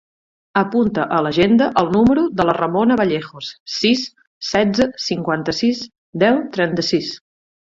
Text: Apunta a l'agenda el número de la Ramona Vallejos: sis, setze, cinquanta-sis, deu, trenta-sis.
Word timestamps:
Apunta 0.59 1.03
a 1.17 1.19
l'agenda 1.25 1.67
el 1.81 1.91
número 1.95 2.23
de 2.39 2.47
la 2.49 2.55
Ramona 2.59 2.97
Vallejos: 3.01 3.51
sis, 3.75 4.07
setze, 4.49 4.89
cinquanta-sis, 5.09 5.83
deu, 6.25 6.45
trenta-sis. 6.57 7.17